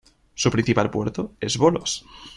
Su 0.33 0.49
principal 0.49 0.89
puerto 0.89 1.33
es 1.39 1.57
Volos. 1.59 2.03